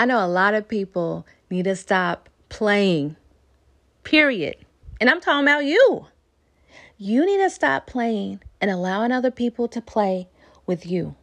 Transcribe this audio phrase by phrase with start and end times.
[0.00, 3.16] I know a lot of people need to stop playing,
[4.02, 4.56] period.
[4.98, 6.06] And I'm talking about you.
[6.96, 10.30] You need to stop playing and allowing other people to play
[10.64, 11.16] with you.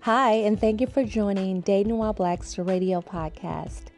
[0.00, 3.89] Hi, and thank you for joining Dating While Black's radio podcast.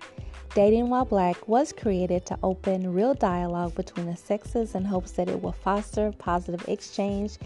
[0.55, 5.31] Dating While Black was created to open real dialogue between the sexes in hopes that
[5.31, 7.39] it will foster positive exchange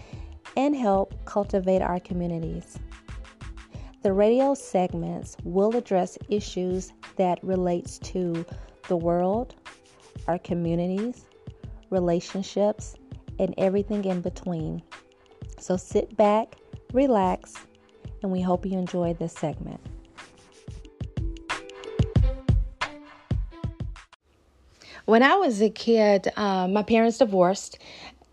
[0.57, 2.77] and help cultivate our communities.
[4.01, 8.45] The radio segments will address issues that relates to
[8.89, 9.55] the world,
[10.27, 11.27] our communities,
[11.89, 12.95] relationships,
[13.39, 14.81] and everything in between.
[15.59, 16.57] So sit back,
[16.91, 17.53] relax,
[18.21, 19.79] and we hope you enjoy this segment.
[25.07, 27.79] When I was a kid, uh, my parents divorced,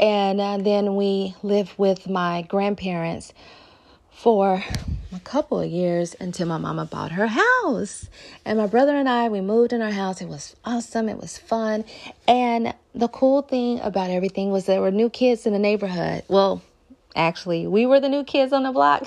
[0.00, 3.32] and uh, then we lived with my grandparents
[4.10, 4.64] for
[5.14, 8.08] a couple of years until my mama bought her house.
[8.44, 10.20] And my brother and I, we moved in our house.
[10.20, 11.08] It was awesome.
[11.08, 11.84] It was fun.
[12.26, 16.24] And the cool thing about everything was there were new kids in the neighborhood.
[16.26, 16.60] Well,
[17.14, 17.68] actually.
[17.68, 19.06] We were the new kids on the block,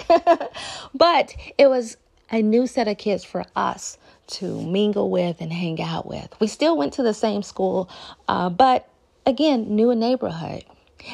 [0.94, 1.98] but it was
[2.32, 3.98] a new set of kids for us
[4.28, 6.30] to mingle with and hang out with.
[6.40, 7.90] We still went to the same school,
[8.28, 8.88] uh, but
[9.26, 10.64] again, new neighborhood.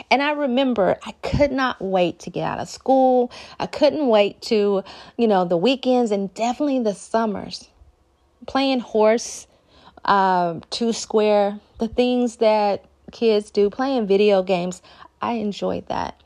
[0.09, 3.31] And I remember I could not wait to get out of school.
[3.59, 4.84] I couldn't wait to,
[5.17, 7.69] you know, the weekends and definitely the summers.
[8.47, 9.47] Playing horse,
[10.06, 14.81] uh, two square, the things that kids do, playing video games.
[15.22, 16.19] I enjoyed that.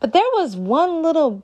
[0.00, 1.42] But there was one little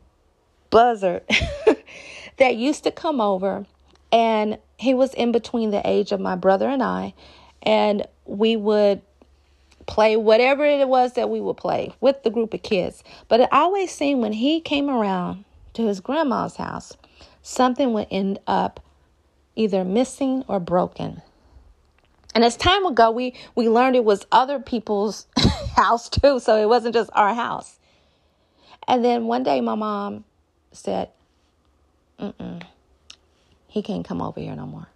[0.71, 1.23] buzzard
[2.39, 3.67] that used to come over,
[4.13, 7.15] and he was in between the age of my brother and I,
[7.63, 9.03] and we would
[9.87, 13.03] play whatever it was that we would play with the group of kids.
[13.29, 15.45] But it always seemed when he came around
[15.75, 16.97] to his grandma's house,
[17.43, 18.81] something would end up
[19.57, 21.23] either missing or broken.
[22.35, 25.27] And as time would go, we, we learned it was other people's
[25.77, 27.79] house too, so it wasn't just our house.
[28.87, 30.25] And then one day my mom
[30.73, 31.11] said,
[32.19, 32.63] Mm-mm,
[33.71, 34.89] he can't come over here no more.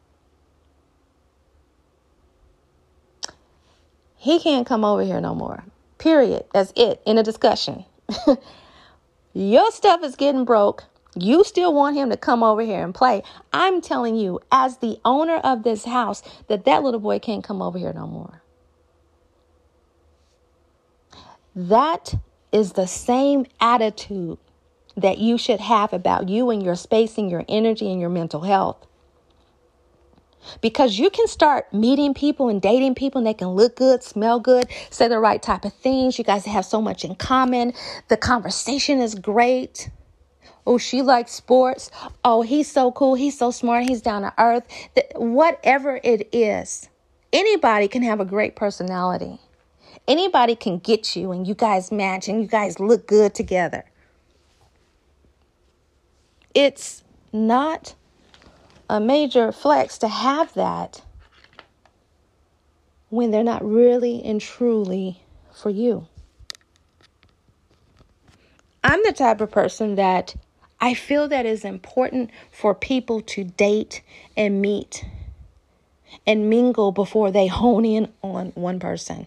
[4.17, 5.63] He can't come over here no more.
[5.99, 6.45] Period.
[6.53, 7.85] That's it in a discussion.
[9.33, 10.85] Your stuff is getting broke.
[11.15, 13.23] You still want him to come over here and play.
[13.53, 17.63] I'm telling you, as the owner of this house, that that little boy can't come
[17.63, 18.43] over here no more.
[21.55, 22.17] That
[22.51, 24.39] is the same attitude
[24.97, 28.43] that you should have about you and your space and your energy and your mental
[28.43, 28.87] health.
[30.61, 34.39] Because you can start meeting people and dating people and they can look good, smell
[34.41, 36.19] good, say the right type of things.
[36.19, 37.73] You guys have so much in common.
[38.09, 39.89] The conversation is great.
[40.67, 41.91] Oh, she likes sports.
[42.25, 43.15] Oh, he's so cool.
[43.15, 43.85] He's so smart.
[43.85, 44.67] He's down to earth.
[45.15, 46.89] Whatever it is,
[47.33, 49.41] anybody can have a great personality.
[50.07, 53.85] Anybody can get you and you guys match and you guys look good together.
[56.55, 57.95] It's not
[58.89, 61.03] a major flex to have that
[63.09, 65.21] when they're not really and truly
[65.53, 66.07] for you.
[68.85, 70.37] I'm the type of person that
[70.81, 74.03] I feel that is important for people to date
[74.37, 75.05] and meet
[76.27, 79.27] and mingle before they hone in on one person.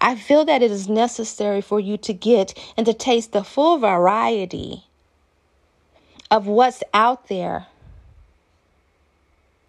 [0.00, 3.78] I feel that it is necessary for you to get and to taste the full
[3.78, 4.85] variety
[6.30, 7.66] of what's out there.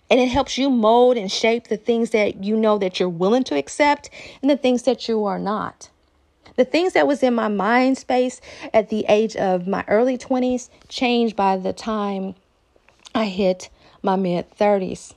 [0.10, 3.44] And it helps you mold and shape the things that you know that you're willing
[3.46, 4.10] to accept
[4.42, 5.90] and the things that you are not.
[6.56, 8.42] The things that was in my mind space
[8.74, 12.36] at the age of my early 20s changed by the time
[13.14, 13.70] I hit
[14.02, 15.14] my mid 30s.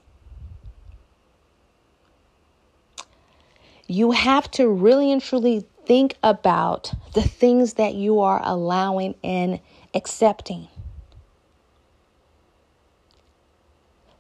[3.91, 9.59] you have to really and truly think about the things that you are allowing and
[9.95, 10.69] accepting.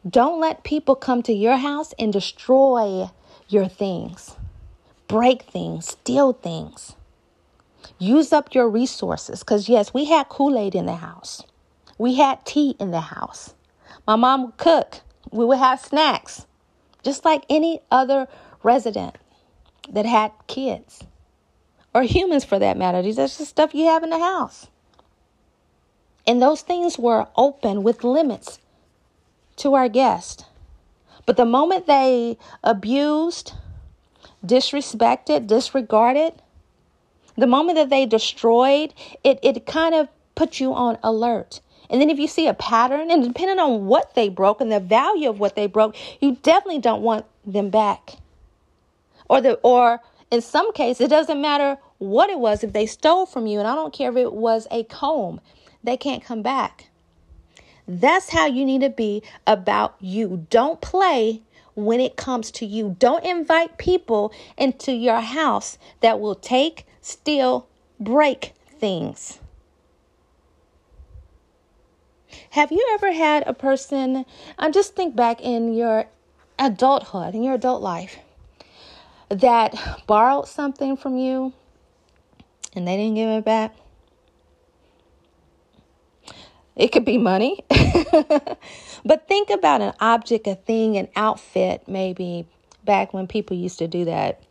[0.08, 3.10] Don't let people come to your house and destroy
[3.48, 4.34] your things,
[5.08, 6.96] break things, steal things.
[7.98, 11.42] Use up your resources because, yes, we had Kool Aid in the house,
[11.98, 13.52] we had tea in the house.
[14.06, 15.00] My mom would cook,
[15.30, 16.46] we would have snacks,
[17.02, 18.26] just like any other
[18.62, 19.18] resident
[19.90, 21.04] that had kids
[21.92, 23.02] or humans for that matter.
[23.02, 24.68] These are just stuff you have in the house.
[26.26, 28.60] And those things were open with limits
[29.60, 30.46] to our guest.
[31.26, 33.54] But the moment they abused,
[34.44, 36.34] disrespected, disregarded,
[37.36, 38.92] The moment that they destroyed,
[39.24, 41.60] it, it kind of puts you on alert.
[41.88, 44.78] And then if you see a pattern, and depending on what they broke and the
[44.80, 48.16] value of what they broke, you definitely don't want them back.
[49.28, 52.62] Or the or in some cases, it doesn't matter what it was.
[52.62, 55.40] If they stole from you, and I don't care if it was a comb,
[55.82, 56.89] they can't come back.
[57.86, 60.46] That's how you need to be about you.
[60.50, 61.42] Don't play
[61.74, 62.96] when it comes to you.
[62.98, 67.68] Don't invite people into your house that will take, steal,
[67.98, 69.38] break things.
[72.50, 74.24] Have you ever had a person,
[74.58, 76.06] I'm just think back in your
[76.58, 78.18] adulthood, in your adult life,
[79.28, 79.74] that
[80.06, 81.52] borrowed something from you
[82.74, 83.74] and they didn't give it back?
[86.76, 87.64] It could be money.
[89.04, 92.46] but think about an object, a thing, an outfit, maybe
[92.84, 94.42] back when people used to do that.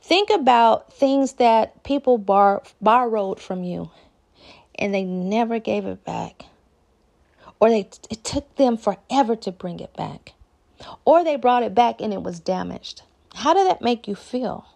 [0.00, 3.90] Think about things that people bar- borrowed from you
[4.76, 6.44] and they never gave it back.
[7.60, 10.34] Or they it took them forever to bring it back.
[11.04, 13.02] Or they brought it back and it was damaged.
[13.34, 14.66] How did that make you feel?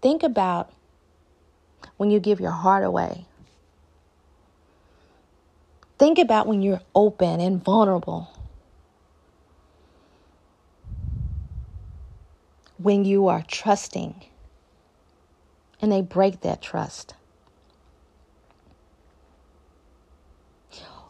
[0.00, 0.72] Think about
[1.96, 3.26] when you give your heart away
[5.98, 8.28] think about when you're open and vulnerable
[12.76, 14.24] when you are trusting
[15.80, 17.14] and they break that trust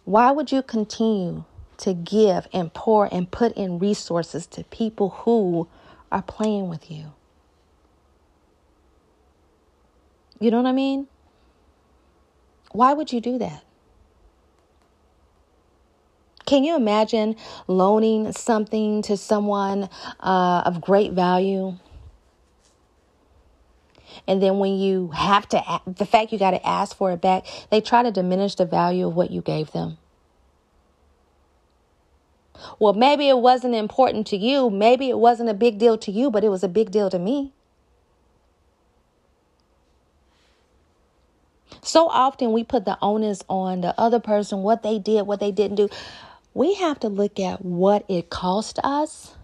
[0.09, 1.45] Why would you continue
[1.77, 5.69] to give and pour and put in resources to people who
[6.11, 7.13] are playing with you?
[10.41, 11.09] You know what I mean?
[12.73, 13.65] Why would you do that?
[16.49, 17.37] Can you imagine
[17.67, 21.77] loaning something to someone uh, of great value?
[24.27, 27.45] And then when you have to, the fact you got to ask for it back,
[27.71, 29.99] they try to diminish the value of what you gave them.
[32.79, 34.71] Well, maybe it wasn't important to you.
[34.71, 37.19] Maybe it wasn't a big deal to you, but it was a big deal to
[37.19, 37.53] me.
[41.83, 45.53] So often we put the onus on the other person, what they did, what they
[45.53, 45.91] didn't do.
[46.55, 49.35] We have to look at what it cost us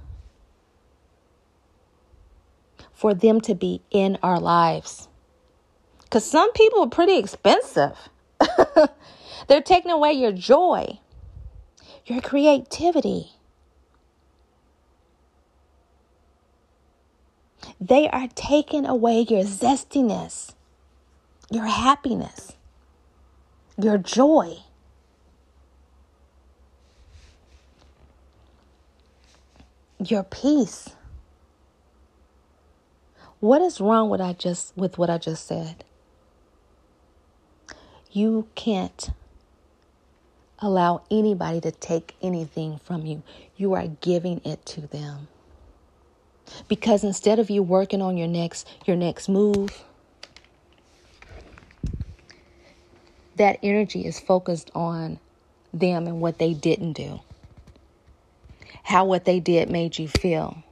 [2.93, 5.09] for them to be in our lives.
[6.03, 8.09] Because some people are pretty expensive.
[9.49, 11.01] They're taking away your joy,
[12.07, 13.33] your creativity.
[17.81, 20.55] They are taking away your zestiness,
[21.51, 22.53] your happiness,
[23.77, 24.59] your joy.
[29.99, 30.91] Your peace.
[33.41, 35.85] What is wrong with I just with what I just said?
[38.11, 39.11] You can't
[40.59, 43.23] allow anybody to take anything from you.
[43.57, 45.29] You are giving it to them.
[46.69, 49.85] Because instead of you working on your next your next move,
[53.37, 55.19] that energy is focused on
[55.73, 57.21] them and what they didn't do.
[58.85, 60.63] How what they did made you feel.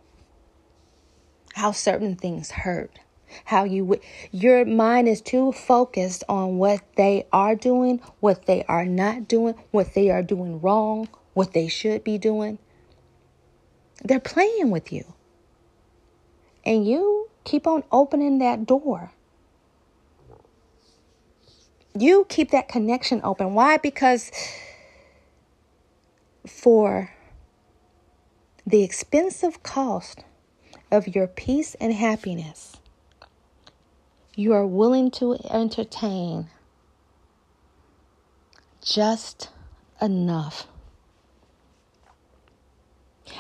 [1.55, 2.99] How certain things hurt.
[3.47, 3.99] How you
[4.31, 9.55] your mind is too focused on what they are doing what they are not doing
[9.71, 12.59] what they are doing wrong what they should be doing.
[14.05, 15.15] They're playing with you.
[16.65, 19.13] And you keep on opening that door.
[21.99, 23.55] You keep that connection open.
[23.55, 23.79] Why?
[23.79, 24.31] Because
[26.47, 27.11] for
[28.67, 30.25] the expensive cost
[30.91, 32.77] of your peace and happiness,
[34.35, 36.49] you are willing to entertain
[38.81, 39.51] just
[40.01, 40.67] enough.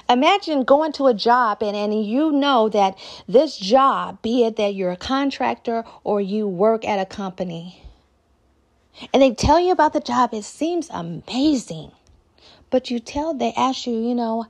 [0.08, 2.98] Imagine going to a job and, and you know that
[3.28, 7.82] this job, be it that you're a contractor or you work at a company,
[9.12, 11.92] and they tell you about the job, it seems amazing.
[12.70, 14.46] But you tell, they ask you, you know,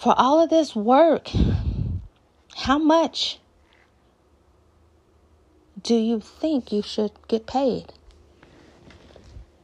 [0.00, 1.28] for all of this work,
[2.56, 3.38] how much
[5.82, 7.92] do you think you should get paid?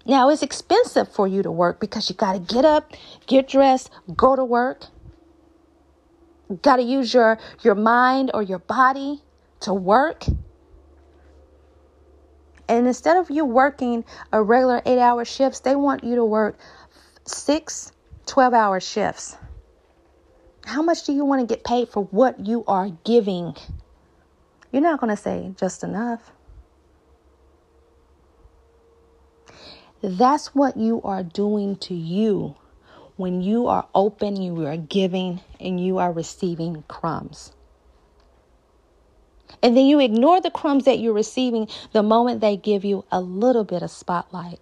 [0.05, 2.93] Now, it's expensive for you to work because you got to get up,
[3.27, 4.85] get dressed, go to work.
[6.61, 9.23] Got to use your, your mind or your body
[9.61, 10.27] to work.
[12.69, 16.59] And instead of you working a regular eight hour shifts, they want you to work
[17.25, 17.91] six
[18.27, 19.37] 12 hour shifts.
[20.67, 23.55] How much do you want to get paid for what you are giving?
[24.73, 26.33] You're not going to say just enough.
[30.03, 32.57] That's what you are doing to you
[33.15, 37.53] when you are open, you are giving, and you are receiving crumbs.
[39.63, 43.21] And then you ignore the crumbs that you're receiving the moment they give you a
[43.21, 44.59] little bit of spotlight.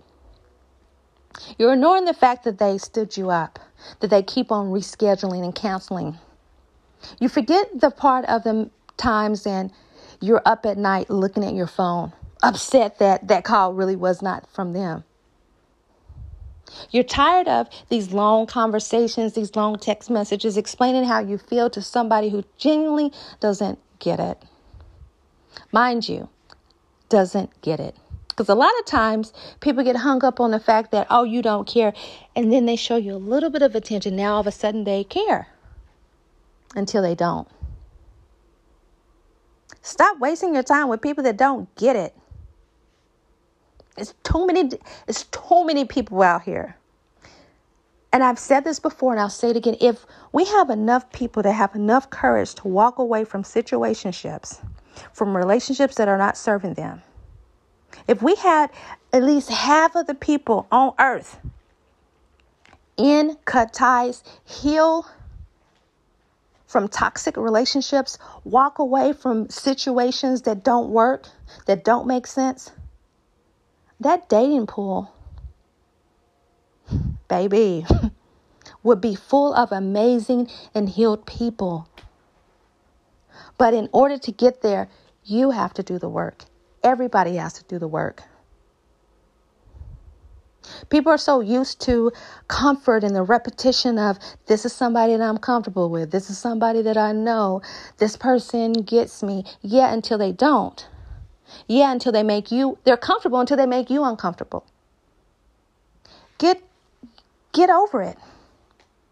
[1.59, 3.59] You're ignoring the fact that they stood you up,
[4.00, 6.19] that they keep on rescheduling and canceling.
[7.21, 9.73] You forget the part of the times when
[10.21, 12.12] you're up at night looking at your phone,
[12.43, 15.05] upset that that call really was not from them.
[16.91, 21.83] You're tired of these long conversations, these long text messages explaining how you feel to
[21.83, 24.43] somebody who genuinely doesn't get it.
[25.73, 26.29] Mind you,
[27.09, 27.97] doesn't get it.
[28.35, 31.41] Because a lot of times people get hung up on the fact that, oh, you
[31.41, 31.93] don't care.
[32.35, 34.17] And then they show you a little bit of attention.
[34.17, 35.47] Now all of a sudden they care
[36.75, 37.47] until they don't.
[39.83, 42.12] Stop wasting your time with people that don't get it.
[43.97, 44.71] It's too many
[45.07, 46.76] it's too many people out here.
[48.12, 49.76] And I've said this before and I'll say it again.
[49.81, 54.61] If we have enough people that have enough courage to walk away from situationships,
[55.12, 57.03] from relationships that are not serving them,
[58.06, 58.70] if we had
[59.12, 61.38] at least half of the people on earth
[62.96, 65.06] in cut ties, heal
[66.66, 71.28] from toxic relationships, walk away from situations that don't work,
[71.66, 72.73] that don't make sense,
[74.00, 75.12] that dating pool,
[77.28, 77.87] baby,
[78.82, 81.88] would be full of amazing and healed people.
[83.56, 84.88] But in order to get there,
[85.25, 86.44] you have to do the work.
[86.85, 88.23] Everybody has to do the work.
[90.88, 92.12] People are so used to
[92.49, 96.11] comfort and the repetition of this is somebody that I'm comfortable with.
[96.11, 97.62] This is somebody that I know.
[97.99, 99.45] This person gets me.
[99.61, 100.87] Yeah, until they don't.
[101.67, 104.64] Yeah, until they make you, they're comfortable until they make you uncomfortable.
[106.38, 106.62] Get,
[107.53, 108.19] get over it.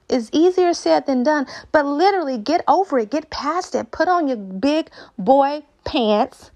[0.08, 3.90] It's easier said than done, but literally get over it, get past it.
[3.90, 6.50] Put on your big boy pants,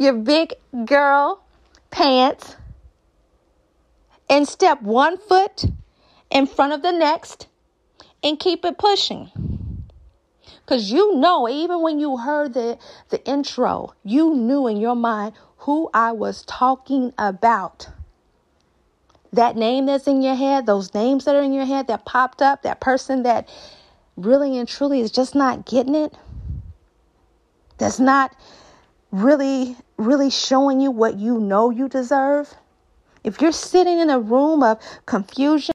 [0.00, 0.54] your big
[0.86, 1.44] girl
[1.90, 2.56] pants,
[4.30, 5.66] and step one foot
[6.30, 7.48] in front of the next
[8.22, 9.30] and keep it pushing.
[10.64, 12.78] Because you know, even when you heard the,
[13.10, 17.88] the intro, you knew in your mind who I was talking about.
[19.32, 22.40] That name that's in your head, those names that are in your head that popped
[22.40, 23.48] up, that person that
[24.16, 26.14] really and truly is just not getting it,
[27.78, 28.34] that's not
[29.12, 32.54] really, really showing you what you know you deserve.
[33.24, 35.74] If you're sitting in a room of confusion,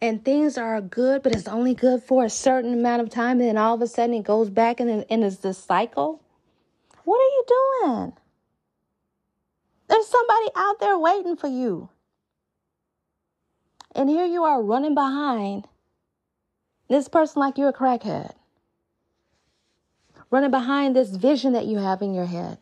[0.00, 3.48] and things are good, but it's only good for a certain amount of time, and
[3.48, 6.22] then all of a sudden it goes back and, and it's this cycle.
[7.04, 8.12] What are you doing?
[9.88, 11.88] There's somebody out there waiting for you.
[13.94, 15.66] And here you are running behind
[16.88, 18.34] this person like you're a crackhead.
[20.30, 22.58] Running behind this vision that you have in your head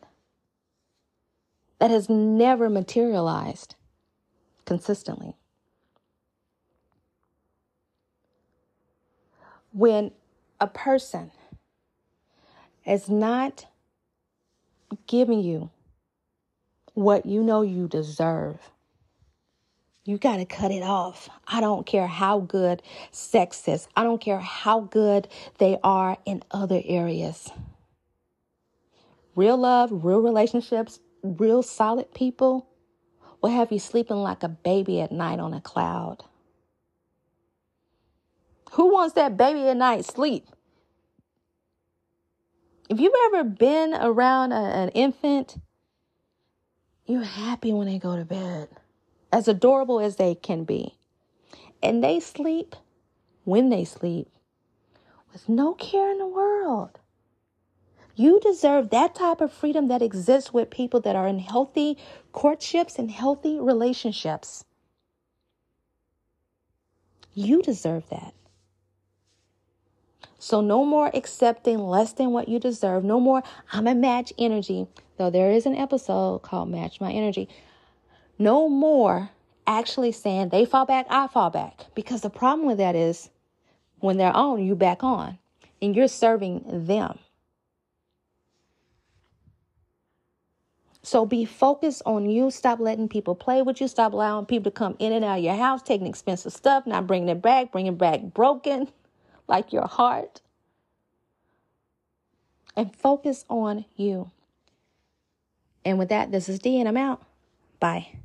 [1.79, 3.75] that has never materialized
[4.65, 5.35] consistently.
[9.75, 10.09] When
[10.61, 11.29] a person
[12.85, 13.65] is not
[15.05, 15.69] giving you
[16.93, 18.57] what you know you deserve,
[20.05, 21.29] you got to cut it off.
[21.45, 25.27] I don't care how good sex is, I don't care how good
[25.57, 27.49] they are in other areas.
[29.35, 32.65] Real love, real relationships, real solid people
[33.41, 36.23] will have you sleeping like a baby at night on a cloud.
[38.75, 40.49] Who wants that baby at night sleep?
[42.89, 45.55] If you've ever been around a, an infant,
[47.05, 48.67] you're happy when they go to bed,
[49.31, 50.97] as adorable as they can be.
[51.81, 52.75] And they sleep
[53.45, 54.27] when they sleep
[55.31, 56.99] with no care in the world.
[58.13, 61.97] You deserve that type of freedom that exists with people that are in healthy
[62.33, 64.65] courtships and healthy relationships.
[67.33, 68.33] You deserve that.
[70.45, 73.03] So, no more accepting less than what you deserve.
[73.03, 73.41] No more,
[73.73, 74.85] I'm a match energy,
[75.17, 77.49] though there is an episode called Match My Energy.
[78.37, 79.31] No more
[79.65, 81.87] actually saying they fall back, I fall back.
[81.95, 83.31] Because the problem with that is
[84.01, 85.39] when they're on, you back on
[85.81, 87.17] and you're serving them.
[91.01, 92.51] So be focused on you.
[92.51, 93.87] Stop letting people play with you.
[93.87, 97.07] Stop allowing people to come in and out of your house, taking expensive stuff, not
[97.07, 98.89] bringing it back, bringing back broken,
[99.47, 100.41] like your heart.
[102.75, 104.31] And focus on you.
[105.85, 107.21] And with that, this is D, and I'm out.
[107.79, 108.24] Bye.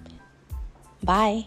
[1.03, 1.45] Bye.